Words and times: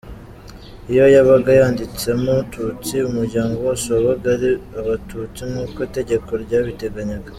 Iyo 0.91 1.05
yabaga 1.15 1.51
yanditsemo 1.59 2.33
Tutsi, 2.53 2.95
umuryango 3.09 3.55
wose 3.65 3.85
wabaga 3.93 4.27
ari 4.37 4.51
Abatutsi 4.79 5.41
nk’uko 5.49 5.77
itegeko 5.87 6.31
ryabitegenyaga. 6.43 7.29